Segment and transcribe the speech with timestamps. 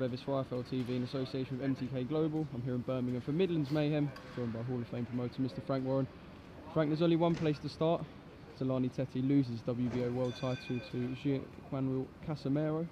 [0.00, 2.46] Bevis for IFL TV in association with MTK Global.
[2.54, 5.62] I'm here in Birmingham for Midlands Mayhem, joined by Hall of Fame promoter Mr.
[5.66, 6.06] Frank Warren.
[6.72, 8.02] Frank, there's only one place to start.
[8.58, 12.86] Zolani Tete loses WBO world title to Manuel Casimero.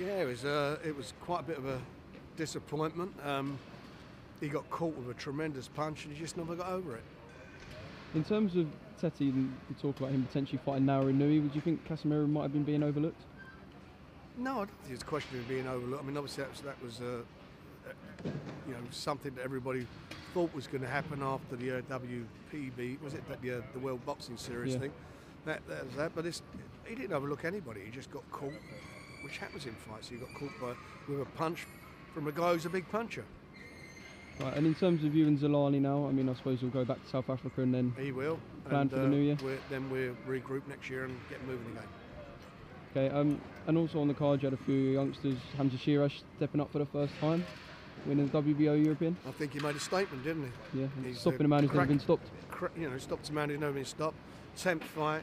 [0.00, 1.78] Yeah, it was, uh, it was quite a bit of a
[2.38, 3.12] disappointment.
[3.22, 3.58] Um,
[4.40, 7.04] he got caught with a tremendous punch and he just never got over it.
[8.14, 8.68] In terms of
[8.98, 9.50] Tete, you
[9.82, 12.82] talk about him potentially fighting Naoya Inoue, would you think Casamero might have been being
[12.82, 13.20] overlooked?
[14.38, 16.02] No, I don't think it's a question of being overlooked.
[16.02, 17.22] I mean, obviously that was, that was uh,
[17.88, 18.30] uh,
[18.66, 19.86] you know, something that everybody
[20.32, 23.78] thought was going to happen after the uh, WPB, was it that the, uh, the
[23.78, 24.80] World Boxing Series Yeah.
[24.80, 24.92] thing?
[25.44, 26.14] That, that was that.
[26.14, 26.42] But it's,
[26.86, 27.82] he didn't overlook anybody.
[27.84, 28.52] He just got caught,
[29.24, 30.08] which happens in fights.
[30.08, 30.72] He got caught by
[31.08, 31.66] with a punch
[32.14, 33.24] from a guy who's a big puncher.
[34.40, 36.84] Right, and in terms of you and Zolani now, I mean, I suppose we'll go
[36.84, 38.38] back to South Africa and then He will.
[38.68, 39.36] Plan and, for the uh, new year?
[39.44, 41.88] We're, then we'll regroup next year and get moving again.
[42.94, 46.60] Okay, um, and also on the card you had a few youngsters, Hamzah Sheeraz stepping
[46.60, 47.44] up for the first time,
[48.04, 49.16] winning the WBO European.
[49.26, 50.80] I think he made a statement, didn't he?
[50.80, 52.28] Yeah, He's stopping a a man who's never been stopped.
[52.76, 54.16] You know, stopped a man who's never been stopped.
[54.58, 55.22] Tenth fight.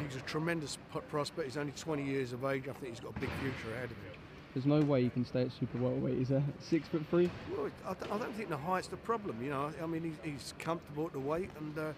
[0.00, 0.78] He's a tremendous
[1.10, 1.46] prospect.
[1.46, 2.68] He's only 20 years of age.
[2.68, 4.12] I think he's got a big future ahead of him.
[4.54, 6.18] There's no way he can stay at super welterweight.
[6.18, 7.28] Is there six foot three?
[7.56, 9.42] Well, I, I don't think the height's the problem.
[9.42, 11.92] You know, I mean, he's, he's comfortable at the weight, and uh,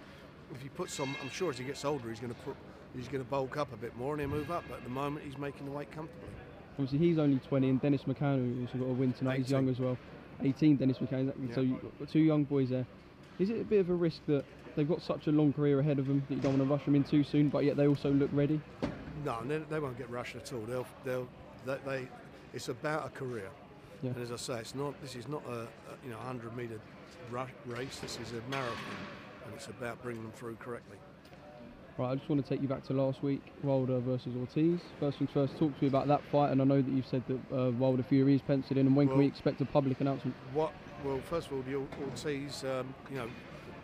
[0.55, 2.57] if he puts some, I'm sure as he gets older, he's going to put,
[2.97, 4.65] he's going to bulk up a bit more and he'll move up.
[4.69, 6.29] But at the moment, he's making the weight comfortably.
[6.73, 9.69] Obviously, he's only 20, and Dennis McCann, who also got a win tonight, he's young
[9.69, 9.97] as well.
[10.43, 11.29] 18, Dennis McCann.
[11.29, 11.55] exactly.
[11.55, 12.87] So you've got two young boys there.
[13.39, 15.99] Is it a bit of a risk that they've got such a long career ahead
[15.99, 17.87] of them that you don't want to rush them in too soon, but yet they
[17.87, 18.61] also look ready?
[19.25, 20.61] No, they, they won't get rushed at all.
[20.63, 21.29] They'll, they'll,
[21.65, 22.09] they, they,
[22.53, 23.51] it's about a career.
[24.03, 24.11] Yeah.
[24.11, 25.01] And as I say, it's not.
[25.01, 26.79] This is not a, a you know 100 meter
[27.31, 27.99] race.
[28.01, 28.77] This is a marathon,
[29.47, 30.99] and it's about bringing them through correctly.
[31.97, 34.81] Right, I just want to take you back to last week, Wilder versus Ortiz.
[34.99, 37.23] First things first, talk to me about that fight, and I know that you've said
[37.29, 40.35] that uh, Wilder Fury is penciled in, and when can we expect a public announcement?
[40.53, 40.73] What?
[41.05, 43.29] Well, first of all, the Ortiz, um, you know,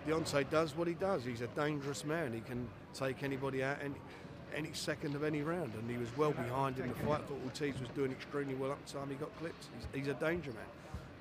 [0.08, 1.24] Deontay does what he does.
[1.24, 2.32] He's a dangerous man.
[2.32, 3.94] He can take anybody out any,
[4.56, 7.20] any second of any round, and he was well behind in the fight.
[7.20, 9.66] I thought Ortiz was doing extremely well up to the time he got clipped.
[9.92, 10.64] He's, he's a danger man.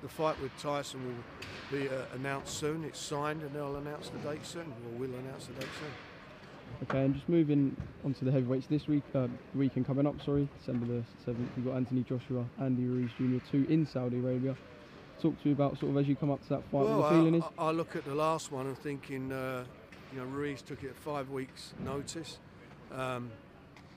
[0.02, 2.82] The fight with Tyson will be uh, announced soon.
[2.82, 6.09] It's signed, and they'll announce the date soon, or will announce the date soon.
[6.84, 7.76] Okay, and just moving
[8.06, 11.66] on to the heavyweights this week, uh, weekend coming up, sorry, December the 7th, we've
[11.66, 14.56] got Anthony Joshua, Andy Ruiz Jr., two in Saudi Arabia.
[15.20, 17.10] Talk to me about sort of as you come up to that fight, Well, what
[17.10, 17.44] the feeling is.
[17.58, 19.64] I, I look at the last one and thinking, uh,
[20.10, 22.38] you know, Ruiz took it at five weeks' notice.
[22.94, 23.30] Um,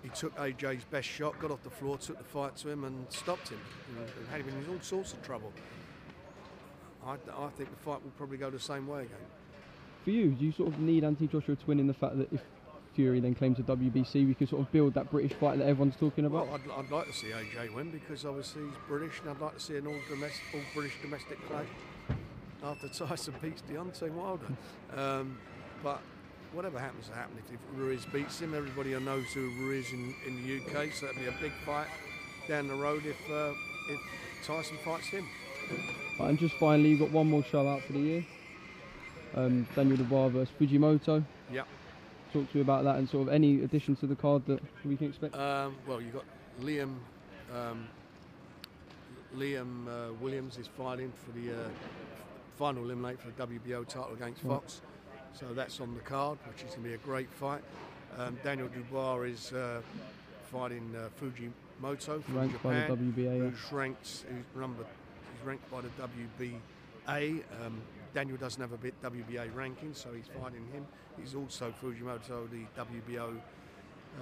[0.01, 3.05] he took AJ's best shot, got off the floor, took the fight to him, and
[3.09, 5.53] stopped him, you know, and had him in all sorts of trouble.
[7.05, 9.16] I, I think the fight will probably go the same way again.
[10.03, 12.31] For you, do you sort of need Anthony Joshua to win in the fact that
[12.33, 12.41] if
[12.95, 15.95] Fury then claims a WBC, we can sort of build that British fight that everyone's
[15.95, 16.47] talking about?
[16.47, 19.55] Well, I'd, I'd like to see AJ win because obviously he's British, and I'd like
[19.55, 21.67] to see an all, domestic, all British domestic clash
[22.63, 24.45] after Tyson beats Deontay Wilder.
[24.95, 25.37] Um,
[25.83, 26.01] but
[26.53, 30.43] whatever happens to happen, if, if Ruiz beats him, everybody knows who Ruiz in, in
[30.43, 31.87] the UK, so that'd be a big fight
[32.47, 33.53] down the road if uh,
[33.89, 33.99] if
[34.45, 35.27] Tyson fights him.
[36.19, 38.25] And just finally, you've got one more show out for the year.
[39.35, 41.23] Um, Daniel Dubois versus Fujimoto.
[41.51, 41.63] Yeah.
[42.33, 44.97] Talk to you about that and sort of any addition to the card that we
[44.97, 45.35] can expect.
[45.35, 46.23] Um, well, you've got
[46.61, 46.95] Liam.
[47.53, 47.88] Um,
[49.38, 51.69] Liam uh, Williams is fighting for the uh,
[52.57, 54.55] final eliminate for the WBO title against Right.
[54.55, 54.81] Fox,
[55.33, 57.61] so that's on the card, which is going to be a great fight.
[58.17, 59.81] Um, Daniel Dubois is uh,
[60.51, 63.51] fighting uh, Fujimoto from Ranked by the Japan, WBA.
[63.51, 64.83] who's ranked, who's number,
[65.35, 65.89] he's ranked by the
[67.07, 67.43] WBA.
[67.63, 67.79] Um,
[68.13, 70.85] Daniel doesn't have a bit WBA ranking, so he's fighting him.
[71.20, 73.40] He's also Fujimoto, the WBO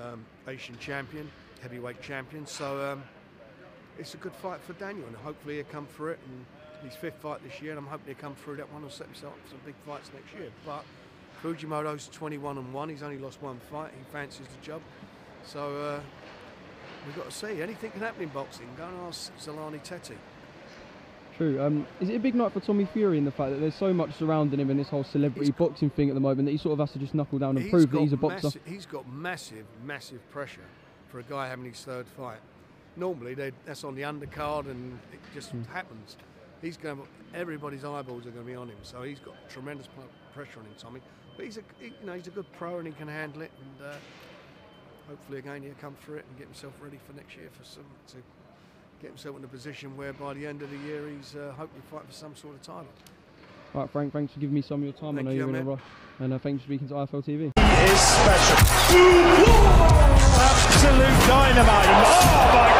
[0.01, 1.30] um, Asian champion,
[1.62, 2.48] heavyweight champion.
[2.48, 3.04] So um,
[4.00, 6.19] it's a good fight for Daniel, and hopefully he'll come through it.
[6.27, 6.45] And
[6.89, 9.07] his fifth fight this year, and I'm hoping he'll come through that one and set
[9.07, 10.50] himself up for some big fights next year.
[10.65, 10.83] But
[11.44, 12.89] Fujimoto's 21 and one.
[12.89, 13.92] He's only lost one fight.
[13.98, 14.81] He fancies the job.
[15.45, 16.00] So uh,
[17.06, 17.62] we've got to see.
[17.62, 18.68] Anything can happen in boxing.
[18.77, 20.18] Go and ask Zolani Tete.
[21.41, 21.59] True.
[21.59, 23.91] Um, is it a big night for Tommy Fury in the fact that there's so
[23.91, 26.57] much surrounding him in this whole celebrity He's boxing thing at the moment that he
[26.59, 28.51] sort of has to just knuckle down and prove that he's a boxer?
[28.63, 30.61] he's got massive, massive pressure
[31.09, 32.38] for a guy having his third fight.
[32.95, 35.63] Normally, they, that's on the undercard, and it just Hmm.
[35.63, 36.15] happens.
[36.61, 37.01] He's going.
[37.33, 39.89] Everybody's eyeballs are going to be on him, so he's got tremendous
[40.35, 41.01] pressure on him, Tommy.
[41.38, 43.51] But he's a, he, you know, he's a good pro, and he can handle it.
[43.59, 43.95] And uh,
[45.07, 47.85] hopefully, again, he'll come through it and get himself ready for next year for some
[48.09, 48.17] to
[49.01, 51.81] get himself in a position where by the end of the year he's uh, hopefully
[51.89, 52.88] fighting for some sort of title.
[53.74, 55.15] Right, Frank, thanks for giving me some of your time.
[55.15, 55.81] Thank I know you, you're in a rush.
[56.19, 57.51] And uh, thanks for speaking to IFL TV.
[57.57, 58.57] is special.
[60.38, 61.86] Absolute dynamite.
[61.88, 62.70] Oh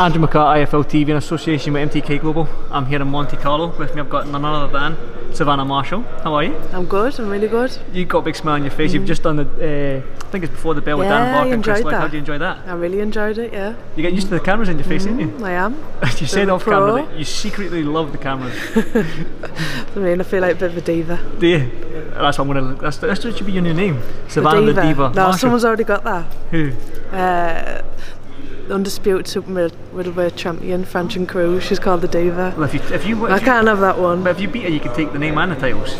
[0.00, 2.48] Andrew McCart, IFL TV in association with MTK Global.
[2.70, 3.66] I'm here in Monte Carlo.
[3.76, 4.96] With me, I've got none other than
[5.34, 6.02] Savannah Marshall.
[6.24, 6.56] How are you?
[6.72, 7.20] I'm good.
[7.20, 7.76] I'm really good.
[7.92, 8.94] You've got a big smile on your face.
[8.94, 11.10] You've just done the, uh, I think it's before the bell with Mm.
[11.10, 11.94] Dan Barker and Chris Lloyd.
[11.94, 12.58] How do you enjoy that?
[12.66, 13.52] I really enjoyed it.
[13.52, 15.44] Yeah, You get used to the cameras in your face, didn't you?
[15.44, 15.76] I am.
[16.18, 18.56] you said off camera that you secretly love the cameras.
[19.96, 21.20] I mean, I feel like a bit of a diva.
[21.38, 21.70] do you?
[22.14, 22.74] That's what I'm gonna.
[22.76, 25.10] That's, that should be your new name, Savannah the Diva.
[25.10, 25.38] No, Marshall.
[25.38, 26.24] someone's already got that.
[26.50, 26.72] Who?
[27.12, 27.82] Uh,
[28.19, 28.19] the
[28.70, 30.84] undisputed super mid- middleweight champion,
[31.26, 31.62] Crews.
[31.62, 32.54] She's called the diva.
[32.56, 34.22] Well, if you if you, if I you can't have that one.
[34.22, 35.94] but if you beat her, you can take the name and the titles.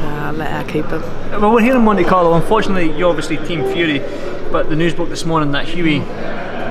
[0.00, 1.00] Nah, let her keep it.
[1.40, 2.34] Well, we're here in Monte Carlo.
[2.34, 3.98] Unfortunately, you're obviously Team Fury,
[4.50, 6.00] but the news broke this morning that Hughie,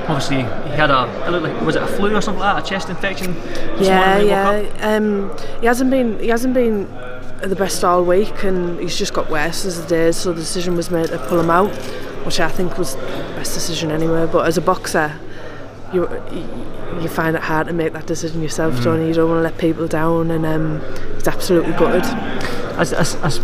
[0.07, 2.65] obviously, he had a, it looked like, was it a flu or something like that,
[2.65, 3.33] a chest infection?
[3.33, 4.95] this Yeah, yeah.
[4.95, 6.19] Um, he hasn't been.
[6.19, 6.87] He hasn't been
[7.41, 10.17] the best all week, and he's just got worse as the days.
[10.17, 11.71] So the decision was made to pull him out,
[12.25, 13.01] which I think was the
[13.35, 14.27] best decision anyway.
[14.31, 15.17] But as a boxer,
[15.93, 16.47] you you,
[17.01, 19.07] you find it hard to make that decision yourself, don't you?
[19.07, 20.81] You don't want to let people down, and um,
[21.15, 22.03] he's absolutely gutted.
[22.77, 23.37] As, as, as,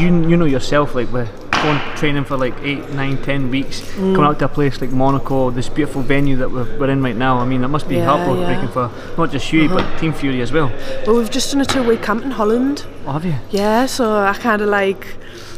[0.00, 4.14] you, you know yourself, like we're going training for like eight, nine, ten weeks, Mm.
[4.14, 7.16] coming out to a place like Monaco, this beautiful venue that we're, we're in right
[7.16, 7.36] now.
[7.38, 8.64] I mean, that must be Yeah, heartbreaking yeah.
[8.74, 8.88] Uh-huh.
[8.88, 10.72] for not just Hughie, but Team Fury as well.
[11.06, 12.86] Well, we've just done a two-week camp in Holland.
[13.06, 13.34] Oh, have you?
[13.50, 15.06] Yeah, so I kind of like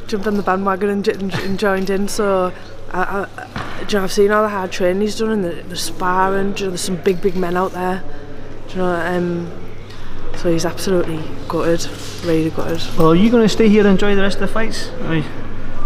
[0.06, 2.08] jumped on the bandwagon and, and, and joined in.
[2.08, 2.52] So
[2.92, 5.76] I, I, you know, I've seen all the hard training he's done and the, the
[5.76, 6.56] sparring.
[6.56, 8.02] You know, there's some big, big men out there.
[8.70, 9.52] You know, um,
[10.36, 11.86] so he's absolutely gutted,
[12.24, 12.82] really gutted.
[12.98, 14.90] Well, are you going to stay here and enjoy the rest of the fights?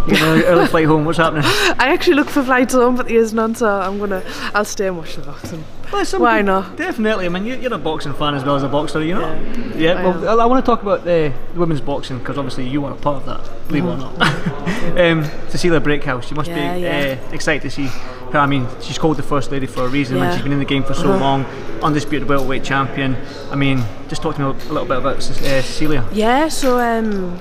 [0.08, 1.04] You early flight home.
[1.04, 1.42] What's happening?
[1.46, 4.22] I actually look for flights home, but there is none, so I'm gonna,
[4.54, 5.64] I'll stay and watch the boxing.
[5.92, 6.76] Well, some Why not?
[6.76, 7.26] Definitely.
[7.26, 9.32] I mean, you're, you're a boxing fan as well as a boxer, you know.
[9.74, 9.76] Yeah.
[9.76, 10.02] Yeah.
[10.02, 12.96] Well, I, I want to talk about the women's boxing because obviously you are a
[12.96, 13.68] part of that.
[13.68, 14.20] Believe it or not.
[15.00, 17.16] um, Cecilia Braekhus, you must Yeah, be yeah.
[17.30, 18.38] Uh, excited to see her.
[18.38, 20.16] I mean, she's called the first lady for a reason.
[20.18, 21.20] and she's been in the game for so Uh-huh.
[21.20, 21.44] long,
[21.82, 23.16] undisputed welterweight champion.
[23.50, 26.04] I mean, just talk to me a little bit about uh, Cecilia.
[26.12, 27.38] Yeah, so um,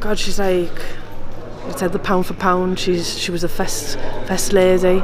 [0.00, 0.78] God, she's like,
[1.66, 2.78] I said the pound for pound.
[2.78, 5.02] She's she was a fest fest lady.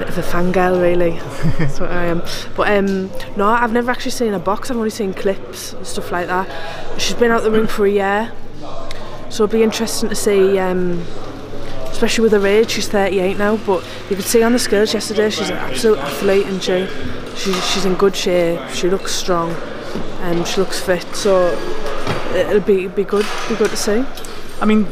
[0.00, 1.10] Bit, of a fangirl, really.
[1.58, 2.22] That's what I am.
[2.56, 4.70] But um, no, I've never actually seen a box.
[4.70, 6.98] I've only seen clips and stuff like that.
[6.98, 8.32] She's been out the ring for a year,
[9.28, 10.58] so it'll be interesting to see.
[10.58, 11.04] Um,
[11.90, 13.58] especially with her age, she's 38 now.
[13.58, 16.86] But you could see on the skills yesterday, she's an absolute athlete, and she,
[17.36, 18.58] she she's in good shape.
[18.70, 19.50] She looks strong,
[20.22, 21.04] and she looks fit.
[21.14, 21.52] So
[22.34, 24.02] it'll be be good, be good to see.
[24.62, 24.86] I mean,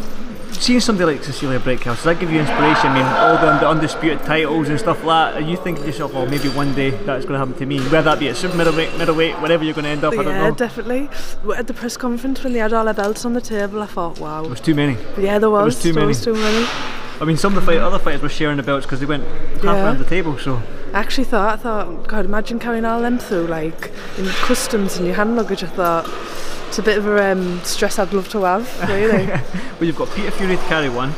[0.53, 2.87] seeing somebody like Cecilia Braekhus, does that give you inspiration?
[2.91, 5.43] I mean, all the, the undisputed titles and stuff like that.
[5.43, 7.79] Are you thinking to yourself, oh, maybe one day that's going to happen to me?
[7.81, 10.27] Whether that be at super middleweight, middleweight, wherever you're going to end up, I don't
[10.27, 10.55] yeah, know.
[10.55, 11.09] definitely.
[11.57, 14.19] At the press conference when they had all their belts on the table, I thought,
[14.19, 14.43] wow.
[14.43, 14.97] There was too many.
[15.19, 15.65] Yeah, there was.
[15.77, 16.07] was too there many.
[16.09, 16.67] was too many.
[17.21, 19.25] I mean, some of the fight, other fighters were sharing the belts because they went
[19.25, 19.85] half Yeah.
[19.85, 20.39] around the table.
[20.39, 20.63] So
[20.95, 25.07] I actually thought, I thought, God, imagine carrying all them through, like in customs and
[25.07, 25.65] your hand luggage.
[25.65, 26.07] I thought
[26.69, 29.27] it's a bit of a um, stress I'd love to have, really.
[29.27, 31.11] well, you've got Peter Fury to carry one.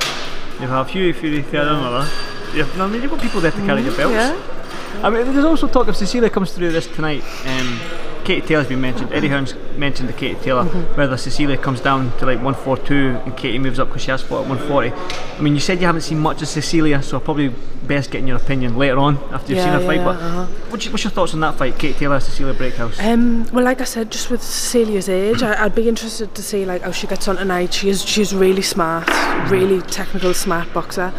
[0.61, 2.09] You have Hughie Fury to carry another.
[2.55, 4.15] You have, I mean, you've got people there to carry your belts.
[4.15, 5.01] yeah.
[5.03, 7.23] I mean, there's also talk if Cecilia comes through this tonight.
[7.47, 7.81] Um,
[8.25, 9.13] Katie Taylor's been mentioned.
[9.13, 13.59] Eddie Hearn's mentioned to Katie Taylor whether Cecilia comes down to like 142 and Katie
[13.59, 14.91] moves up because she has fought at 140.
[14.93, 17.49] I mean, you said you haven't seen much of Cecilia, so probably
[17.83, 20.05] best getting your opinion later on after you've Yeah, seen her yeah, fight.
[20.05, 20.47] but uh-huh.
[20.69, 23.03] what's, your, what's your thoughts on that fight, Katie Taylor, Cecilia Braekhus?
[23.03, 26.65] Um, well, like I said, just with Cecilia's age, I, I'd be interested to see
[26.65, 27.75] like how she gets on tonight.
[27.75, 29.09] She is she's really smart,
[29.51, 31.13] really technical, smart boxer.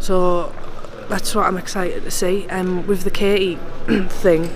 [0.00, 0.52] So
[1.08, 2.48] that's what I'm excited to see.
[2.48, 3.56] Um, with the Katie
[4.08, 4.50] thing,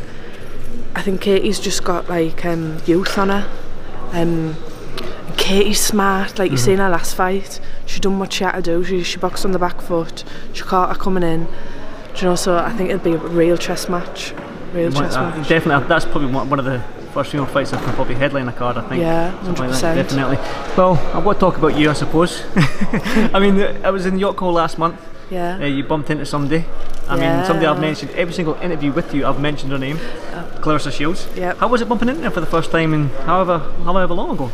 [0.95, 3.51] I think Katie's just got like um, youth on her.
[4.13, 4.57] Um,
[5.37, 7.61] Katie's smart, like you seen her last fight.
[7.87, 8.85] She done what she had to do.
[8.85, 10.25] She she boxed on the back foot.
[10.53, 11.45] She caught her coming in.
[11.45, 11.51] Do
[12.17, 12.35] you know?
[12.35, 14.35] So I think it'd be a real chess match.
[14.73, 15.49] Real chess uh, match.
[15.49, 16.83] definitely, that's probably one one of the
[17.13, 18.77] first female fights that can probably headline a card.
[18.77, 19.01] I think.
[19.01, 20.37] Yeah, Something like that, definitely.
[20.77, 22.45] Well, I want to talk about you, I suppose.
[22.57, 25.01] I mean, I was in Yoko last month.
[25.31, 25.59] Yeah.
[25.61, 26.65] Uh, you bumped into somebody.
[27.09, 29.27] I mean, somebody I've mentioned every single interview with you.
[29.27, 29.97] I've mentioned her name,
[30.61, 31.27] Claressa Shields.
[31.35, 31.55] Yeah.
[31.55, 34.51] How was it bumping into her for the first time, and however, however long ago?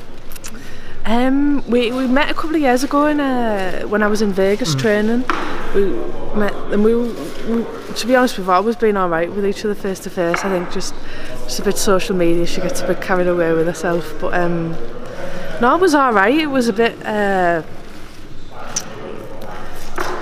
[1.06, 4.32] Um, we, we met a couple of years ago in, uh, when I was in
[4.32, 5.24] Vegas training.
[5.72, 5.84] We
[6.34, 7.64] met and we, we,
[7.94, 10.44] to be honest, we've always been all right with each other face to face.
[10.44, 10.94] I think just
[11.44, 12.44] just a bit social media.
[12.44, 14.72] She gets a bit carried away with herself, but um,
[15.60, 16.34] no, it was all right.
[16.34, 17.00] It was a bit.
[17.06, 17.62] Uh,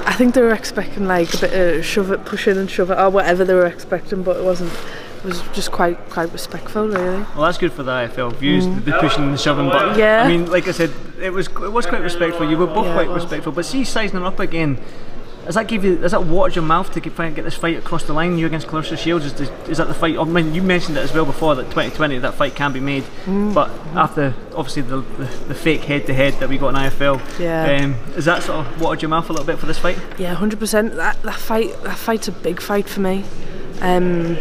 [0.07, 2.91] I think they were expecting like a bit of shove it, push in and shove
[2.91, 4.73] it, or whatever they were expecting, but it wasn't.
[4.73, 7.21] It was just quite quite respectful, really.
[7.35, 8.85] Well, that's good for the IFL views, mm.
[8.85, 9.69] the pushing and the shoving.
[9.69, 10.23] But Yeah.
[10.23, 12.49] I mean, like I said, it was it was quite respectful.
[12.49, 13.53] You were both Yeah, quite respectful.
[13.53, 14.79] But see, sizing up again.
[15.47, 15.97] Does that give you?
[15.97, 18.39] Does that water your mouth to get, get this fight across the line?
[18.39, 19.27] You against Claressa Shields?
[19.27, 20.17] Is, the, is that the fight?
[20.19, 23.05] I mean, you mentioned it as well before that 2020 that fight can be made,
[23.27, 23.53] Mm.
[23.53, 27.85] but after obviously the, the, the fake head-to-head that we got in IFL, Yeah.
[27.85, 29.99] um, is that sort of watered your mouth a little bit for this fight?
[30.19, 30.95] Yeah, hundred percent.
[30.97, 33.25] That that fight that fight's a big fight for me.
[33.83, 34.35] Um,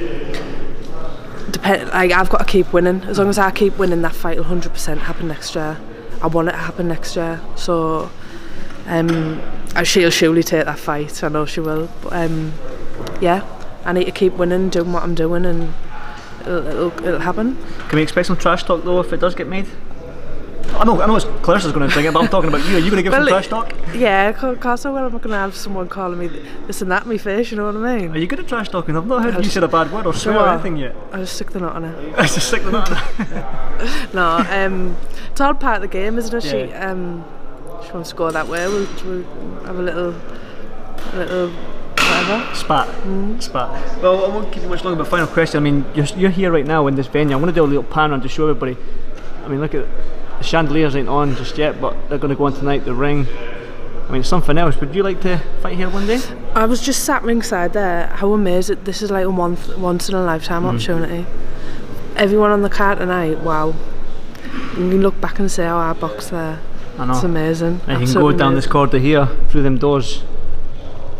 [1.51, 3.01] depend like I've got to keep winning.
[3.03, 5.77] As long as I keep winning, that fight will hundred percent happen next year.
[6.21, 7.41] I want it to happen next year.
[7.55, 8.09] So,
[8.87, 9.41] um,
[9.75, 11.23] I- she'll surely take that fight.
[11.23, 11.89] I know she will.
[12.01, 12.53] But um,
[13.21, 13.41] yeah,
[13.85, 15.73] I need to keep winning, doing what I'm doing, and
[16.41, 17.57] it'll it'll, it'll happen.
[17.89, 19.67] Can we expect some trash talk though if it does get made?
[20.75, 22.77] I know, I know it's Claressa's going to bring it, but I'm talking about you.
[22.77, 23.75] Are you going to give some trash talk?
[23.93, 25.05] Yeah, of course I will.
[25.05, 26.27] I'm not going to have someone calling me
[26.65, 27.51] this and that in my face.
[27.51, 28.11] You know what I mean?
[28.11, 28.97] Are you good at trash talking?
[28.97, 30.95] I've not heard I'll you say a bad word or swear or anything yet.
[31.11, 32.15] I'll just stick the knot on it.
[32.17, 34.09] I just sick of that.
[34.15, 34.97] No, um,
[35.29, 36.41] it's all part of the game, isn't it?
[36.43, 36.89] She, Yeah.
[36.91, 37.23] um,
[37.85, 38.67] she wants to go that way.
[38.67, 42.55] We'll, we'll have a little, a little, whatever.
[42.55, 42.87] Spat.
[43.03, 43.41] Mm.
[43.41, 44.01] Spat.
[44.01, 45.57] Well, I won't keep you much longer, but final question.
[45.57, 47.35] I mean, you're, you're here right now in this venue.
[47.35, 48.77] I'm going to do a little pan on to show everybody.
[49.43, 49.85] I mean, look at
[50.37, 52.85] the chandeliers ain't on just yet, but they're going to go on tonight.
[52.85, 53.27] The ring.
[54.07, 54.79] I mean, something else.
[54.79, 56.19] Would you like to fight here one day?
[56.53, 58.07] I was just sat ringside there.
[58.07, 58.85] How amazed it!
[58.85, 60.67] This is like a one, once in a lifetime mm.
[60.67, 61.25] opportunity.
[62.15, 63.73] Everyone on the card tonight, wow.
[64.73, 66.59] You can look back and say, "Oh, I boxed there."
[66.97, 67.13] I know.
[67.13, 67.67] It's amazing.
[67.67, 70.23] And you can go Absolutely down this corridor here through them doors.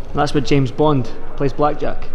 [0.08, 2.08] And that's where James Bond plays blackjack.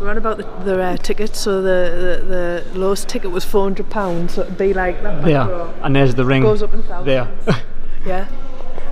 [0.00, 1.40] We're on about the, the uh, tickets.
[1.40, 4.34] So the, the the lowest ticket was four hundred pounds.
[4.34, 5.16] So it'd be like that.
[5.16, 5.46] back There.
[5.46, 5.74] row.
[5.82, 6.42] And there's the ring.
[6.42, 7.06] Goes up in thousands.
[7.44, 7.62] There.
[8.06, 8.28] Yeah.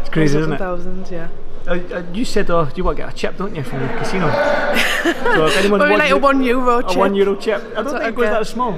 [0.00, 0.58] it's crazy, Goes up isn't in it?
[0.58, 1.10] Thousands.
[1.12, 1.28] Yeah.
[1.66, 3.88] Uh, uh, you said uh, you want to get a chip, don't you, from the
[3.88, 4.30] casino?
[5.02, 6.96] so if anyone Well, wants like a you- one euro a chip.
[6.98, 8.30] one euro chip, I don't think I it goes get.
[8.32, 8.72] that small.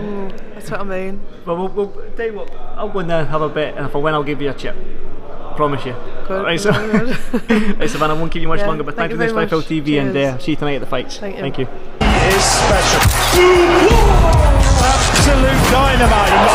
[0.55, 1.21] That's what I mean.
[1.45, 3.87] Well, we'll, we'll tell you what, I'll go in there and have a bet, and
[3.87, 4.77] if I win, I'll give you a chip.
[5.57, 5.95] Promise you.
[6.29, 7.79] Good, Right, so, good, good.
[7.81, 9.41] right, Savannah, I won't keep you much Yeah, longer, but thank, thank you you for
[9.41, 9.85] this very FL much.
[9.87, 10.43] TV, and uh, Cheers.
[10.45, 11.17] see you tonight at the fights.
[11.19, 11.41] Thank you.
[11.43, 11.67] Thank you.
[11.67, 13.01] is special.
[14.79, 16.46] Absolute dynamite.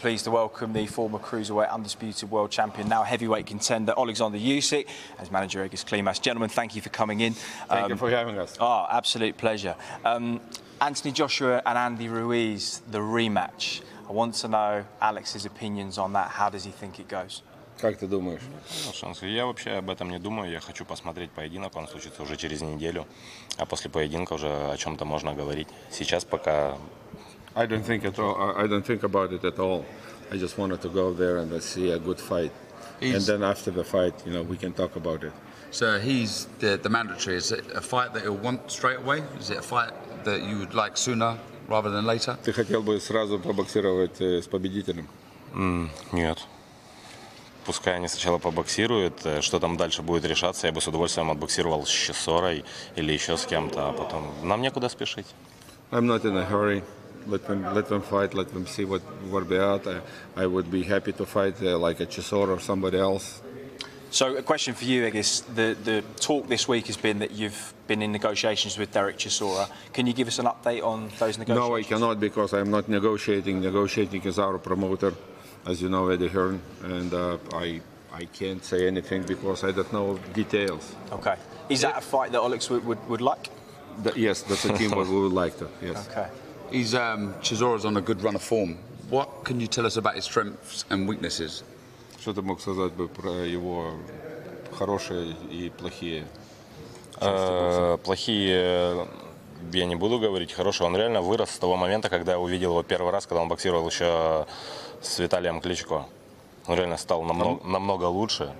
[0.00, 4.86] Pleased to welcome the former cruiserweight undisputed world champion, now heavyweight contender Alexander Usyk,
[5.18, 6.18] as manager Egis Klimas.
[6.22, 7.34] Gentlemen, thank you for coming in.
[7.68, 8.56] Thank you for having us.
[8.58, 9.76] Oh, absolute pleasure.
[10.02, 10.40] Um,
[10.80, 13.82] Anthony Joshua and Andy Ruiz, the rematch.
[14.08, 16.28] I want to know Alex's opinions on that.
[16.28, 17.42] How does he think it goes?
[17.78, 18.42] Как ты думаешь?
[18.86, 19.26] Ну, шансы.
[19.26, 20.50] Я вообще об этом не думаю.
[20.50, 21.76] Я хочу посмотреть поединок.
[21.76, 23.06] Он случится уже через неделю.
[23.58, 25.68] А после поединка уже о чем-то можно говорить.
[25.90, 26.76] Сейчас пока
[27.56, 28.34] I don't think at all.
[28.36, 29.84] I I don't think about it at all.
[30.32, 32.52] I just wanted to go there and see a good fight.
[33.00, 35.32] and He's- then after the fight, you know, we can talk about it.
[35.72, 37.36] So he's the, the mandatory.
[37.36, 39.22] Is it a fight that he'll want straight away?
[39.40, 39.92] Is it a fight
[40.24, 41.38] that you would like sooner
[41.68, 42.36] rather than later?
[42.44, 45.08] Ты хотел бы сразу побоксировать э, с победителем?
[46.12, 46.38] нет.
[47.66, 49.24] Пускай они сначала побоксируют.
[49.24, 52.64] Э, Что там дальше будет решаться, я бы с удовольствием отбоксировал с Чесорой
[52.96, 55.26] или еще с кем-то, а потом нам некуда спешить.
[55.90, 56.82] I'm not in a hurry.
[57.26, 58.34] Let them let them fight.
[58.34, 59.80] Let them see what what they are.
[59.86, 63.42] I, I would be happy to fight uh, like a Chisora or somebody else.
[64.12, 65.42] So, a question for you, Egis.
[65.54, 69.70] The, the talk this week has been that you've been in negotiations with Derek Chisora.
[69.92, 71.68] Can you give us an update on those negotiations?
[71.68, 73.60] No, I cannot because I'm not negotiating.
[73.60, 75.14] Negotiating is our promoter,
[75.64, 77.80] as you know, Eddie Hearn, and uh, I
[78.12, 80.94] I can't say anything because I don't know details.
[81.12, 81.36] Okay.
[81.68, 83.48] Is that a fight that Alex would, would, would like?
[84.02, 85.68] Th- yes, that's a team we would like to.
[85.80, 86.08] Yes.
[86.08, 86.28] Okay.
[86.70, 88.78] He's um, Chisora's on a good run of form.
[89.08, 91.64] What can you tell us about his strengths and weaknesses?
[92.20, 93.92] Что ты мог сказать бы про его
[94.78, 96.26] хорошие и плохие
[97.20, 99.06] Э, Плохие
[99.72, 100.86] я не буду говорить, хороший.
[100.86, 103.86] Он реально вырос с того момента, когда я увидел его первый раз, когда он боксировал
[103.88, 104.46] еще
[105.02, 106.06] с Виталием Кличко.
[106.66, 108.52] Он реально стал намного, намного лучше.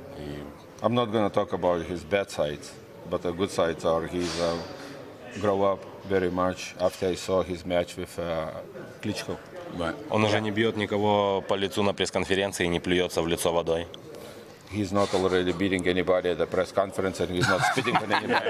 [0.82, 2.72] I'm not going to talk about his bad sides,
[3.10, 4.56] but the good sides are he's uh,
[5.39, 8.51] grow up very much after I saw his match with uh,
[9.01, 9.37] Klitschko.
[9.77, 9.95] Right.
[10.09, 13.87] он уже не бьет никого по лицу на пресс-конференции и не плюется в лицо водой.
[14.71, 18.49] He's not already beating anybody at the press conference, and he's not spitting on anybody.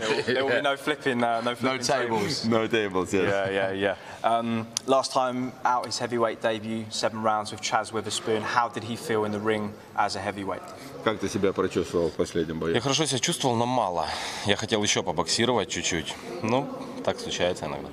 [0.33, 2.45] There will be no flipping, uh, no flipping tables.
[2.45, 3.23] no tables, yes.
[3.23, 3.95] Yeah, yeah, yeah.
[4.29, 8.41] Um, last time out, his heavyweight debut, seven rounds with Chaz Witherspoon.
[8.41, 10.61] How did he feel in the ring as a heavyweight?
[11.06, 12.74] Как ты себя прочувствовал в последнем бою?
[12.74, 14.08] Я хорошо себя чувствовал, но мало.
[14.44, 16.12] Я хотел еще побоксировать чуть-чуть.
[16.42, 16.68] Ну,
[17.04, 17.88] так случается иногда.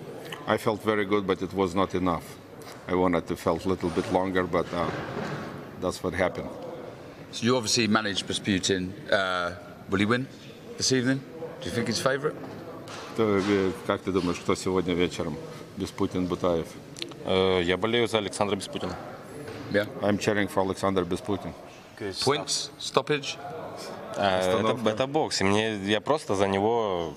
[0.47, 2.23] I felt very good, but it was not enough.
[2.87, 4.89] I wanted to felt a little bit longer, but uh,
[5.79, 6.49] that's what happened.
[7.31, 8.91] So you obviously managed Rasputin.
[9.11, 9.51] Uh,
[9.91, 10.25] will he win
[10.77, 11.21] this evening?
[11.61, 12.35] Do you think he's favourite?
[13.15, 15.37] То, э, как ты думаешь, кто сегодня вечером?
[15.77, 16.65] Беспутин Бутаев.
[17.25, 18.95] Э, Я болею за Александра Беспутина.
[19.71, 19.87] Yeah.
[20.01, 21.53] I'm cheering for Alexander Besputin.
[21.99, 23.37] Points, stoppage.
[24.15, 27.15] А, это, это бокс, и мне, я просто за него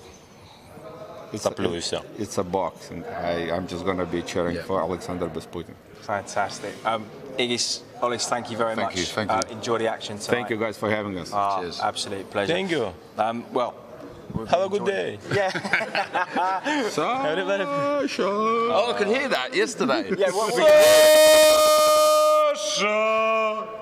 [1.32, 2.02] it's все.
[2.18, 4.62] It's a box, I, I'm just going to be cheering yeah.
[4.62, 5.74] for Alexander Besputin.
[6.02, 6.72] Fantastic.
[6.84, 7.04] Um,
[7.38, 8.96] Egis, Olis, thank you very thank much.
[8.96, 9.54] You, thank uh, you.
[9.54, 10.36] Uh, enjoy the action tonight.
[10.36, 11.30] Thank you guys for having us.
[11.32, 11.80] Oh, Cheers.
[11.80, 12.52] Absolute pleasure.
[12.52, 12.92] Thank you.
[13.18, 13.74] Um, well,
[14.48, 15.14] have a good day.
[15.14, 15.36] It.
[15.36, 15.50] Yeah.
[16.88, 20.10] so, oh, I could hear that yesterday.
[20.16, 20.62] Yeah, what we...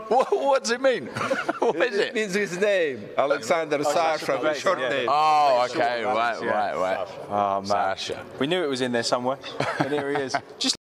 [0.08, 1.06] What, what does it mean?
[1.58, 2.14] what is it?
[2.14, 3.04] means his name.
[3.16, 4.88] Alexander oh, Sasha, Sasha, short yeah.
[4.88, 5.08] name.
[5.10, 6.48] Oh, okay, right, yeah.
[6.48, 7.08] right, right.
[7.28, 8.24] oh man, Sasha.
[8.38, 9.38] we knew it was in there somewhere,
[9.78, 10.36] and here he is.
[10.58, 10.76] Just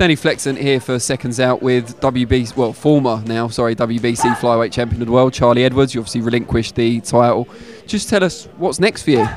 [0.00, 5.02] Danny Flexen here for seconds out with WBC, well, former now, sorry, WBC flyweight champion
[5.02, 5.94] of the world, Charlie Edwards.
[5.94, 7.46] You obviously relinquished the title.
[7.86, 9.28] Just tell us what's next for you.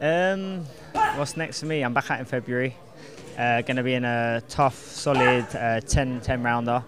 [0.00, 0.64] Um,
[1.16, 1.82] what's next for me?
[1.82, 2.76] I'm back out in February.
[3.38, 6.84] Uh, going to be in a tough, solid uh, 10 10 rounder.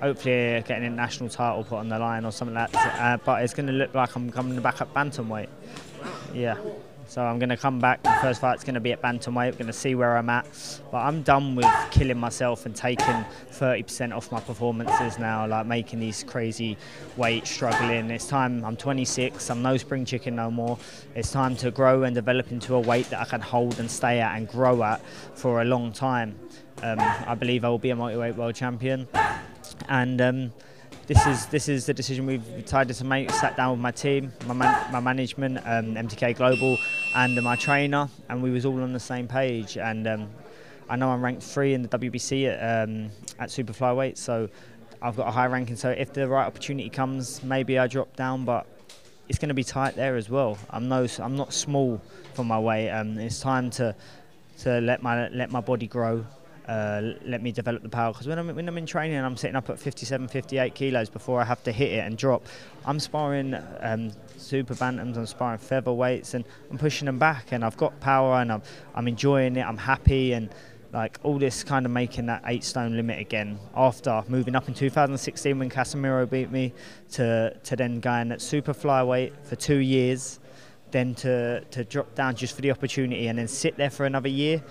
[0.00, 3.00] Hopefully, getting a national title put on the line or something like that.
[3.00, 5.48] Uh, but it's going to look like I'm coming back at bantamweight.
[6.34, 6.56] Yeah.
[7.06, 8.02] So I'm going to come back.
[8.02, 9.52] The first fight's going to be at bantamweight.
[9.52, 10.46] We're going to see where I'm at.
[10.90, 16.00] But I'm done with killing myself and taking 30% off my performances now, like making
[16.00, 16.76] these crazy
[17.16, 18.10] weights, struggling.
[18.10, 18.64] It's time.
[18.64, 19.50] I'm 26.
[19.50, 20.78] I'm no spring chicken no more.
[21.14, 24.20] It's time to grow and develop into a weight that I can hold and stay
[24.20, 25.00] at and grow at
[25.34, 26.38] for a long time.
[26.82, 29.08] Um, I believe I will be a multi-weight world champion.
[29.88, 30.52] And um,
[31.06, 33.30] this is this is the decision we've decided to make.
[33.30, 36.78] Sat down with my team, my, man, my management, um, MTK Global,
[37.14, 39.76] and my trainer, and we was all on the same page.
[39.76, 40.30] And um,
[40.88, 44.48] I know I'm ranked three in the WBC at, um, at super flyweight, so
[45.02, 45.76] I've got a high ranking.
[45.76, 48.66] So if the right opportunity comes, maybe I drop down, but
[49.28, 50.58] it's going to be tight there as well.
[50.70, 52.00] I'm no, I'm not small
[52.34, 52.90] for my weight.
[52.90, 53.94] Um, it's time to
[54.60, 56.24] to let my let my body grow.
[56.68, 59.36] Uh, let me develop the power because when I'm when I'm in training and I'm
[59.36, 62.46] sitting up at 57, 58 kilos before I have to hit it and drop,
[62.86, 67.76] I'm sparring um, super bantams, I'm sparring featherweights, and I'm pushing them back, and I've
[67.76, 68.62] got power, and I'm
[68.94, 70.48] I'm enjoying it, I'm happy, and
[70.94, 74.74] like all this kind of making that eight stone limit again after moving up in
[74.74, 76.72] 2016 when Casimero beat me
[77.12, 80.40] to to then going at super flyweight for two years,
[80.92, 84.30] then to to drop down just for the opportunity and then sit there for another
[84.30, 84.62] year.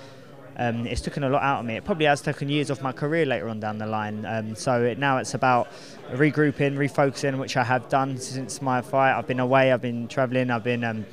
[0.55, 1.75] Um, it's taken a lot out of me.
[1.75, 4.25] It probably has taken years off my career later on down the line.
[4.25, 5.67] Um, so it, now it's about
[6.11, 9.17] regrouping, refocusing, which I have done since my fight.
[9.17, 11.05] I've been away, I've been travelling, I've been um,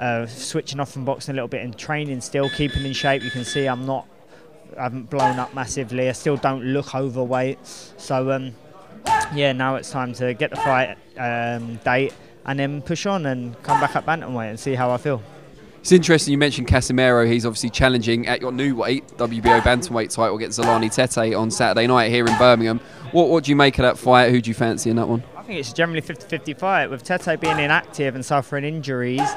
[0.00, 3.22] uh, switching off from boxing a little bit and training still, keeping in shape.
[3.22, 4.06] You can see I'm not,
[4.78, 6.08] I haven't blown up massively.
[6.08, 7.58] I still don't look overweight.
[7.66, 8.54] So um,
[9.34, 12.14] yeah, now it's time to get the fight um, date
[12.46, 15.22] and then push on and come back at bantamweight and see how I feel.
[15.88, 17.26] It's interesting you mentioned Casimero.
[17.26, 21.86] He's obviously challenging at your new weight, WBO bantamweight title against Zolani Tete on Saturday
[21.86, 22.78] night here in Birmingham.
[23.12, 24.30] What what do you make of that fight?
[24.30, 25.22] Who do you fancy in that one?
[25.34, 29.30] I think it's generally 50-50 fight with Tete being inactive and suffering injuries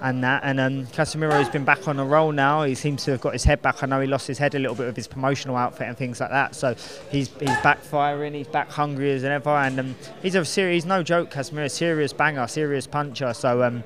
[0.00, 3.20] and that and um, Casimero's been back on a roll now he seems to have
[3.20, 5.06] got his head back I know he lost his head a little bit with his
[5.06, 6.74] promotional outfit and things like that so
[7.10, 11.02] he's he's back firing he's back hungry as ever and um, he's a serious no
[11.02, 13.84] joke Casimero serious banger serious puncher so um,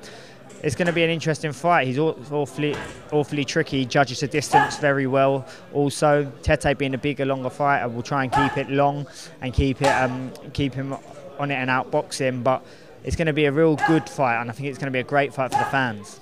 [0.63, 1.87] it's going to be an interesting fight.
[1.87, 2.75] He's awfully,
[3.11, 3.79] awfully tricky.
[3.79, 5.45] He judges the distance very well.
[5.73, 9.05] Also, Tete being a bigger, longer fighter, will try and keep it long
[9.41, 10.95] and keep it, um, keep him
[11.37, 12.41] on it and outbox him.
[12.41, 12.65] But
[13.03, 14.99] it's going to be a real good fight, and I think it's going to be
[14.99, 16.19] a great fight for the fans.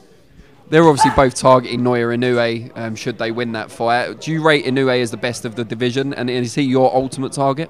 [0.69, 4.21] They're obviously both targeting Naoya Inoue um, should they win that fight.
[4.21, 7.31] Do you rate Inoue as the best of the division, and is he your ultimate
[7.33, 7.69] target?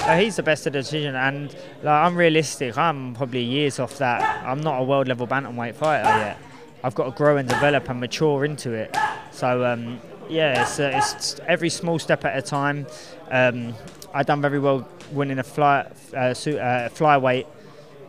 [0.00, 1.52] Uh, he's the best of the division, and
[1.82, 2.76] like, I'm realistic.
[2.76, 4.44] I'm probably years off that.
[4.44, 6.38] I'm not a world level bantamweight fighter yet.
[6.82, 8.94] I've got to grow and develop and mature into it.
[9.32, 12.86] So um, yeah, it's, uh, it's every small step at a time.
[13.30, 13.74] Um,
[14.12, 17.46] I done very well winning a fly uh, uh, flyweight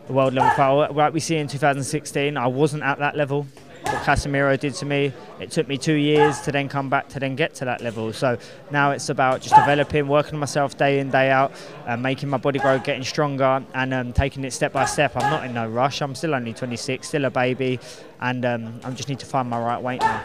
[0.08, 0.94] world level fight.
[0.94, 3.46] Like we see in 2016, I wasn't at that level.
[3.86, 7.20] What Casimero did to me, it took me two years to then come back to
[7.20, 8.12] then get to that level.
[8.12, 8.36] So
[8.72, 11.52] now it's about just developing, working myself day in, day out,
[11.86, 15.12] uh, making my body grow, getting stronger, and um, taking it step by step.
[15.14, 16.02] I'm not in no rush.
[16.02, 17.78] I'm still only 26, still a baby,
[18.20, 20.24] and um, I just need to find my right weight now.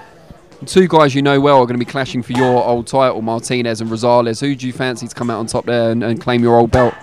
[0.66, 3.80] Two guys you know well are going to be clashing for your old title, Martinez
[3.80, 4.42] and Rosales.
[4.42, 6.72] Who do you fancy to come out on top there and, and claim your old
[6.72, 6.96] belt?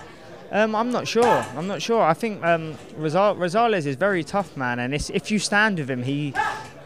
[0.51, 1.45] Um, I'm not sure.
[1.55, 2.01] I'm not sure.
[2.01, 6.33] I think um, Rosales is very tough, man, and if you stand with him, he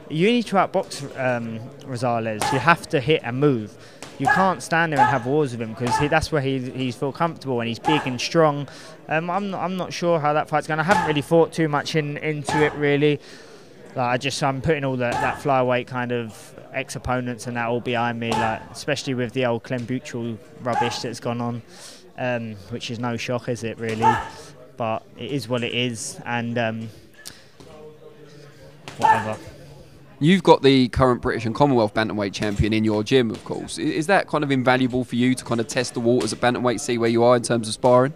[0.09, 2.51] you need to outbox um, Rosales.
[2.51, 3.75] You have to hit and move.
[4.19, 7.11] You can't stand there and have wars with him because that's where he he's feel
[7.11, 8.67] comfortable and he's big and strong.
[9.07, 10.79] Um, I'm not, I'm not sure how that fight's going.
[10.79, 13.19] I haven't really thought too much in into it really.
[13.95, 17.81] Like I just I'm putting all that flyweight kind of ex opponents and that all
[17.81, 21.61] behind me, like especially with the old Clem Butchell rubbish that's gone on
[22.17, 24.05] um, which is no shock, is it really?
[24.77, 26.89] But it is what it is, and um,
[28.97, 29.37] whatever.
[30.19, 33.77] You've got the current British and Commonwealth bantamweight champion in your gym, of course.
[33.77, 36.79] Is that kind of invaluable for you to kind of test the waters at bantamweight,
[36.79, 38.13] see where you are in terms of sparring?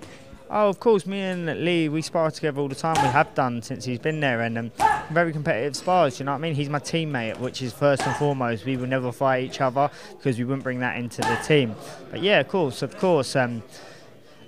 [0.50, 1.06] Oh, of course.
[1.06, 2.96] Me and Lee, we spar together all the time.
[3.02, 4.72] We have done since he's been there, and um,
[5.12, 6.20] very competitive spars.
[6.20, 6.56] You know what I mean?
[6.56, 8.66] He's my teammate, which is first and foremost.
[8.66, 11.76] We will never fight each other because we wouldn't bring that into the team.
[12.12, 13.36] But yeah, of course, of course.
[13.36, 13.64] Um,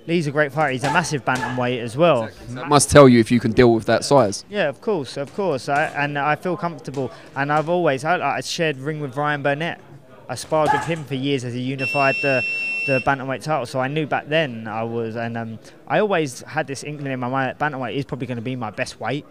[0.06, 0.72] Lee's a great fighter.
[0.72, 2.24] He's a massive bantamweight as well.
[2.24, 2.54] Exactly.
[2.54, 4.44] That must tell you if you can deal with that size.
[4.48, 5.68] Yeah, of course, of course.
[5.68, 7.12] I, and I feel comfortable.
[7.36, 9.80] And I've always I, I shared ring with Ryan Burnett.
[10.28, 12.42] I sparred with him for years as he unified the
[12.86, 13.66] the bantamweight title.
[13.66, 17.20] So I knew back then I was, and um, I always had this inkling in
[17.20, 19.26] my mind that bantamweight is probably going to be my best weight.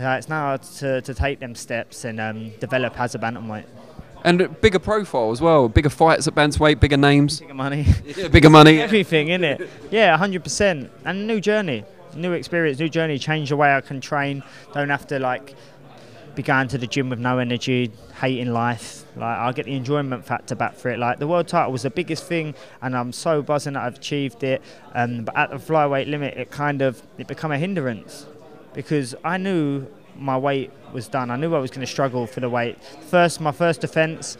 [0.00, 3.66] Uh, it's now to, to take them steps and um, develop as a bantamweight.
[4.24, 7.40] And bigger profile as well, bigger fights at bantamweight, bigger names.
[7.40, 7.86] Bigger money.
[8.30, 8.80] bigger money.
[8.82, 9.68] Everything, in it.
[9.90, 10.90] Yeah, 100%.
[11.04, 13.18] And new journey, new experience, new journey.
[13.18, 14.42] Change the way I can train.
[14.72, 15.54] Don't have to like
[16.34, 18.99] be going to the gym with no energy, hating life.
[19.16, 20.98] Like I get the enjoyment factor back for it.
[20.98, 24.42] Like the world title was the biggest thing, and I'm so buzzing that I've achieved
[24.42, 24.62] it.
[24.94, 28.26] Um, but at the flyweight limit, it kind of it became a hindrance
[28.72, 31.30] because I knew my weight was done.
[31.30, 32.82] I knew I was going to struggle for the weight.
[32.84, 34.36] First, my first defence,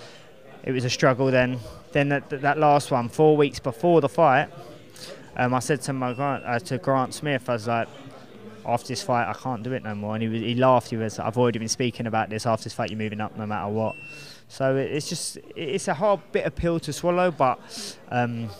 [0.62, 1.30] it was a struggle.
[1.30, 1.58] Then,
[1.92, 4.48] then that, that last one, four weeks before the fight,
[5.36, 7.88] um, I said to my uh, to Grant Smith, I was like,
[8.66, 10.14] after this fight, I can't do it no more.
[10.14, 10.90] And he, was, he laughed.
[10.90, 12.46] He was, I've already been speaking about this.
[12.46, 13.96] After this fight, you're moving up no matter what.
[14.50, 17.60] So it's just, it's a hard bit of pill to swallow, but
[18.10, 18.50] um,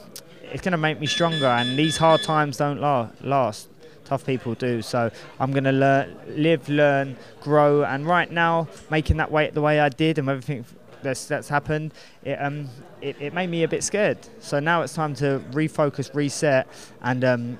[0.52, 1.46] it's going to make me stronger.
[1.46, 3.68] And these hard times don't last
[4.04, 4.82] tough people do.
[4.82, 9.62] So I'm going to learn, live, learn, grow, and right now making that weight the
[9.62, 10.64] way I did and everything
[11.02, 12.68] that's that's happened, it um
[13.00, 14.18] it, it made me a bit scared.
[14.38, 16.68] So now it's time to refocus, reset,
[17.02, 17.58] and um,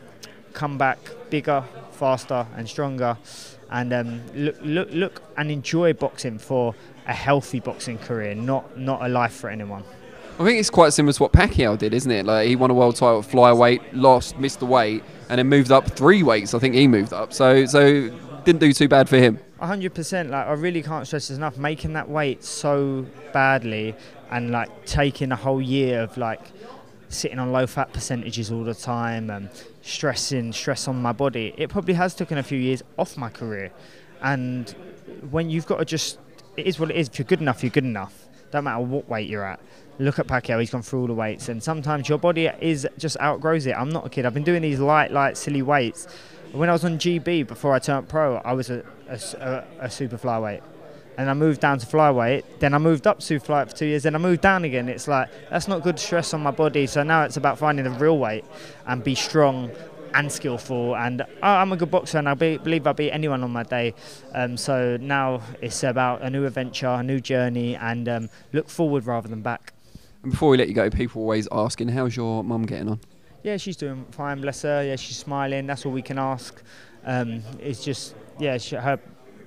[0.52, 0.98] come back
[1.30, 3.16] bigger, faster, and stronger,
[3.70, 6.74] and um, look look look and enjoy boxing for
[7.06, 9.84] a healthy boxing career, not not a life for anyone.
[10.38, 12.24] I think it's quite similar to what Pacquiao did, isn't it?
[12.24, 15.90] Like he won a world title flyweight, lost, missed the weight, and then moved up
[15.90, 16.54] three weights.
[16.54, 18.08] I think he moved up, so so
[18.44, 19.38] didn't do too bad for him.
[19.60, 20.30] 100%.
[20.30, 21.58] Like I really can't stress this enough.
[21.58, 23.94] Making that weight so badly,
[24.30, 26.40] and like taking a whole year of like
[27.10, 29.50] sitting on low fat percentages all the time and
[29.82, 31.52] stressing stress on my body.
[31.58, 33.72] It probably has taken a few years off my career,
[34.22, 34.70] and
[35.30, 36.18] when you've got to just
[36.56, 37.08] it is what it is.
[37.08, 38.26] If you're good enough, you're good enough.
[38.50, 39.60] Don't matter what weight you're at
[40.00, 43.16] look at Pacquiao, he's gone through all the weights, and sometimes your body is just
[43.20, 43.72] outgrows it.
[43.72, 44.26] I'm not a kid.
[44.26, 46.06] I've been doing these light, light, silly weights.
[46.52, 50.18] When I was on GB before I turned pro, I was a, a, a super
[50.18, 50.62] flyweight.
[51.18, 52.44] And I moved down to flyweight.
[52.60, 54.04] Then I moved up to flyweight for two years.
[54.04, 54.88] Then I moved down again.
[54.88, 56.86] It's like that's not good stress on my body.
[56.86, 58.44] So now it's about finding the real weight
[58.86, 59.70] and be strong
[60.14, 60.96] and skillful.
[60.96, 63.94] And I'm a good boxer, and I be, believe I'll beat anyone on my day.
[64.34, 69.06] Um, so now it's about a new adventure, a new journey, and um, look forward
[69.06, 69.72] rather than back.
[70.22, 73.00] And before we let you go, people always asking, how's your mum getting on?
[73.42, 74.84] Yeah, she's doing fine, bless her.
[74.84, 75.66] Yeah, she's smiling.
[75.66, 76.62] That's all we can ask.
[77.04, 79.00] Um, it's just, yeah, she, her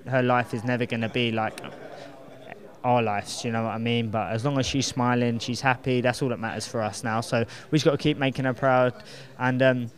[0.07, 1.61] her life is never going to be like
[2.83, 4.09] our lives, you know what I mean?
[4.09, 7.21] But as long as she's smiling, she's happy, that's all that matters for us now.
[7.21, 8.93] So we just got to keep making her proud.
[9.39, 9.91] And um,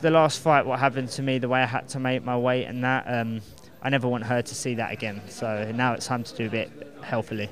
[0.00, 2.64] the last fight, what happened to me, the way I had to make my weight
[2.64, 3.40] and that, um,
[3.82, 5.22] I never want her to see that again.
[5.28, 6.70] So now it's time to do a bit
[7.02, 7.48] healthily.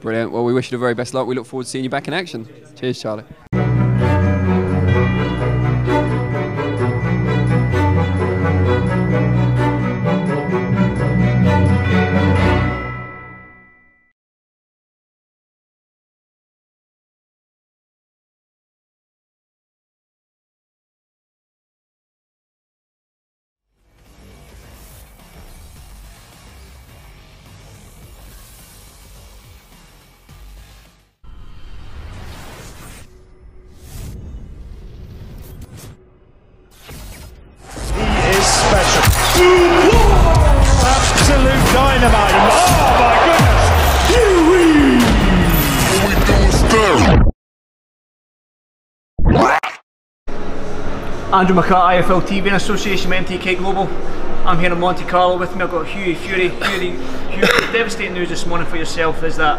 [0.00, 0.32] Brilliant.
[0.32, 1.26] Well, we wish you the very best luck.
[1.26, 2.46] We look forward to seeing you back in action.
[2.76, 3.24] Cheers, Charlie.
[51.34, 53.88] Andrew McCart, IFL TV in association with MTK Global.
[54.46, 55.62] I'm here in Monte Carlo with me.
[55.64, 56.48] I've got Hughie Fury.
[56.50, 59.58] Fury, Hughie, devastating news this morning for yourself is that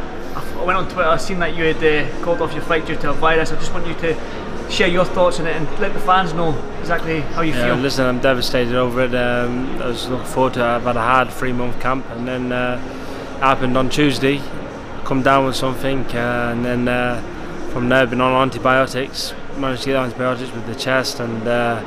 [0.57, 2.95] I went on Twitter, I've seen that you had uh, called off your fight due
[2.95, 3.51] to a virus.
[3.51, 6.57] I just want you to share your thoughts on it and let the fans know
[6.79, 7.75] exactly how you Yeah, feel.
[7.75, 9.13] listen, I'm devastated over it.
[9.13, 10.65] Um, I was looking forward to it.
[10.65, 12.81] I've had a hard three month camp, and then uh,
[13.35, 14.39] it happened on Tuesday.
[14.39, 17.21] I Come down with something, uh, and then uh,
[17.73, 19.33] from there, I've been on antibiotics.
[19.57, 21.81] Managed to get antibiotics with the chest, and uh,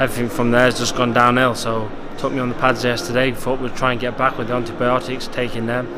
[0.00, 1.54] everything from there has just gone downhill.
[1.54, 3.32] So, took me on the pads yesterday.
[3.32, 5.92] Thought we'd try and get back with the antibiotics, taking them.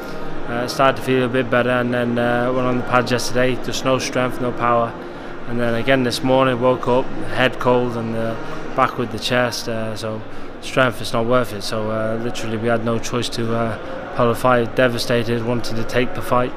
[0.48, 3.54] Uh, started to feel a bit better, and then uh, went on the pads yesterday.
[3.64, 4.88] Just no strength, no power.
[5.46, 8.34] And then again this morning, woke up, head cold and uh,
[8.74, 9.68] back with the chest.
[9.68, 10.20] Uh, so
[10.62, 11.62] strength is not worth it.
[11.62, 14.74] So uh, literally, we had no choice to uh, pull the fight.
[14.74, 16.52] Devastated, wanted to take the fight,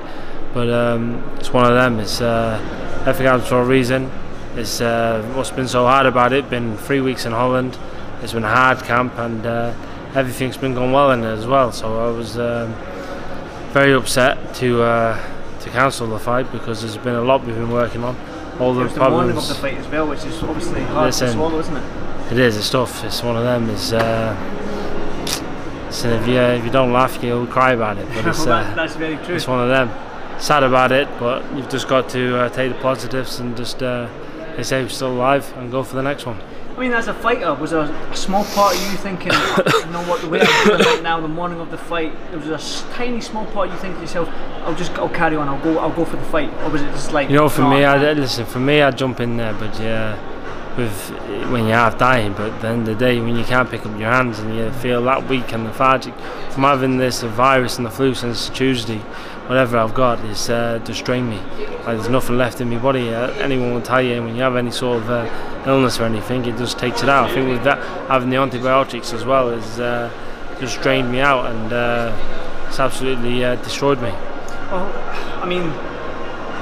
[0.54, 2.00] but um, it's one of them.
[2.00, 2.60] It's uh,
[3.02, 4.10] everything happens for a reason.
[4.56, 6.50] It's uh, what's been so hard about it.
[6.50, 7.78] Been three weeks in Holland.
[8.22, 9.74] It's been a hard camp, and uh,
[10.14, 11.72] everything's been going well in it as well.
[11.72, 12.74] So I was um,
[13.72, 17.72] very upset to uh, to cancel the fight because there's been a lot we've been
[17.72, 18.16] working on.
[18.60, 19.38] All the was the problems.
[19.38, 22.32] of the fight as well, which is obviously hard to Listen, swallow, isn't it?
[22.34, 22.58] It is.
[22.58, 23.04] It's tough.
[23.06, 23.70] It's one of them.
[23.70, 23.94] It's.
[23.94, 24.36] Uh,
[25.90, 28.08] so if you if you don't laugh, you'll cry about it.
[28.10, 28.46] But it's.
[28.46, 29.36] Well, Uh, that- that's very true.
[29.36, 29.90] It's one of them.
[30.40, 33.82] Sad about it, but you've just got to uh, take the positives and just.
[33.82, 34.08] Uh,
[34.56, 36.40] they say we're still alive and go for the next one.
[36.76, 40.04] I mean, as a fighter, was there a small part of you thinking, you know
[40.08, 42.94] what, the way I'm feeling right now, the morning of the fight, there was a
[42.94, 44.30] tiny small part of you think to yourself,
[44.64, 46.90] I'll just, I'll carry on, I'll go, I'll go for the fight, or was it
[46.92, 48.46] just like, You know, for "No, me, I I listen.
[48.46, 50.18] For me, I jump in there, but yeah,
[50.78, 51.10] with
[51.52, 52.32] when you're half dying.
[52.34, 54.56] But at the end of the day, when you can't pick up your hands and
[54.56, 56.14] you feel that weak and lethargic
[56.52, 59.02] from having this virus and the flu since Tuesday,
[59.52, 61.36] whatever I've got is uh, just drained me.
[61.36, 63.14] Like there's nothing left in my body.
[63.14, 66.46] Uh, anyone will tell you when you have any sort of uh, illness or anything,
[66.46, 67.30] it just takes it out.
[67.30, 70.10] I think with that having the antibiotics as well has uh,
[70.62, 74.12] just drained me out and uh, it's absolutely uh, destroyed me.
[74.72, 74.90] Well,
[75.44, 75.64] I mean,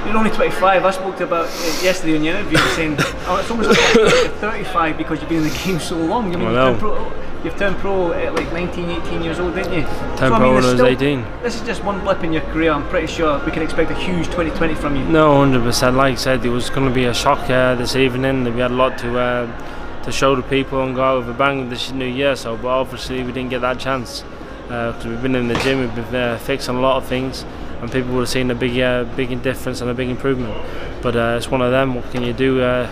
[0.07, 0.83] you're only 25.
[0.83, 3.93] I spoke to you about it yesterday in your interview, saying oh, it's almost like
[3.93, 6.33] you're 35 because you've been in the game so long.
[6.33, 6.75] I mean, I know.
[6.79, 7.11] pro,
[7.43, 9.81] you've turned pro at like 19, 18 years old, didn't you?
[10.17, 11.25] Turned I pro when I was 18.
[11.43, 12.71] This is just one blip in your career.
[12.71, 15.03] I'm pretty sure we can expect a huge 2020 from you.
[15.05, 15.95] No, hundred percent.
[15.95, 18.43] Like I said, it was going to be a shock uh, this evening.
[18.43, 21.37] We had a lot to uh, to show the people and go out with a
[21.37, 22.35] bang this new year.
[22.35, 24.23] So, but obviously we didn't get that chance
[24.69, 27.43] because we've been in the gym, we've been uh, fixing a lot of things,
[27.81, 30.53] and people would have seen a big, uh, big difference and a big improvement.
[31.01, 31.95] But uh, it's one of them.
[31.95, 32.61] What can you do?
[32.61, 32.91] Uh,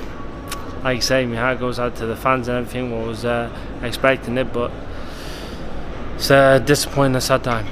[0.84, 2.92] like you say, my heart goes out to the fans and everything.
[2.94, 3.52] I was uh,
[3.84, 4.72] expecting it, but
[6.16, 7.66] it's uh, disappointing that time.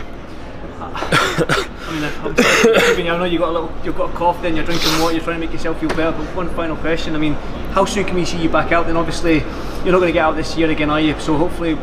[0.79, 4.55] I mean, I'm sorry, I know you got a little, you've got a cough, then
[4.55, 6.11] you're drinking water, you're trying to make yourself feel better.
[6.11, 7.33] But one final question: I mean,
[7.73, 8.87] how soon can we see you back out?
[8.87, 11.19] Then obviously, you're not going to get out this year again, are you?
[11.19, 11.77] So hopefully,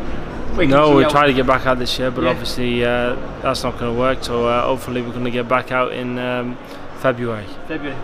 [0.57, 2.29] we No, we try to get back out this year, but Yeah.
[2.29, 4.23] obviously uh, that's not going to work.
[4.23, 6.57] So uh, hopefully we're going to get back out in um,
[6.99, 7.45] February.
[7.67, 7.97] February.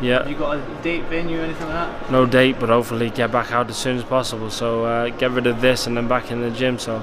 [0.00, 0.18] Yeah.
[0.18, 2.10] Have you got a date, venue, or anything like that?
[2.10, 4.50] No date, but hopefully get back out as soon as possible.
[4.50, 6.78] So uh, get rid of this and then back in the gym.
[6.78, 7.00] So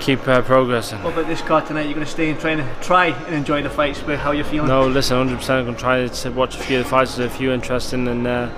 [0.00, 1.02] keep uh, progressing.
[1.02, 1.82] What about this card tonight?
[1.84, 4.00] You're going to stay and try and try and enjoy the fights.
[4.00, 4.68] But how you feeling?
[4.68, 5.50] No, listen, 100%.
[5.50, 8.08] I'm going to try to watch a few of the fights, there's a few interesting,
[8.08, 8.50] and uh,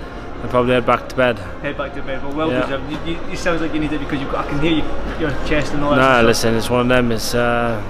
[0.42, 1.38] I'll probably head back to bed.
[1.62, 2.22] Head back to bed.
[2.22, 2.62] Well, well Yeah.
[2.62, 2.92] deserved.
[2.92, 4.84] You, you, you sounds like you need it because you've got, I can hear you,
[5.18, 6.22] your chest and all that.
[6.22, 7.10] Nah, listen, it's one of them.
[7.12, 7.82] It's uh,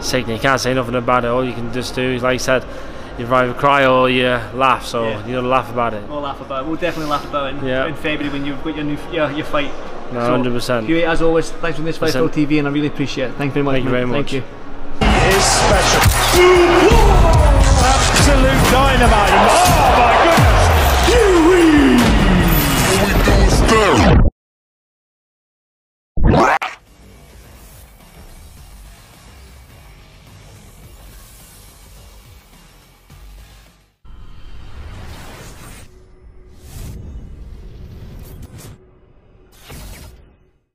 [0.00, 0.36] sickening.
[0.36, 1.28] You can't say nothing about it.
[1.28, 2.64] All you can just do is, like I said,
[3.18, 4.84] you either cry or you laugh.
[4.86, 5.26] So Yeah.
[5.26, 6.08] you got to laugh about it.
[6.08, 6.66] We'll laugh about it.
[6.68, 7.86] We'll definitely laugh about it in, Yeah.
[7.86, 9.70] in February when you've got your new your, your fight.
[10.12, 10.86] No, So, 100%.
[10.86, 12.28] Hughie, as always, thanks for this Fight Listen.
[12.28, 13.34] Fight TV, and I really appreciate it.
[13.36, 13.74] Thank you very much.
[13.74, 14.04] Thank you mate.
[14.06, 14.42] very Thank you.
[15.00, 16.00] He is special.
[17.84, 19.30] Absolute dynamite.
[19.30, 20.37] Oh my goodness.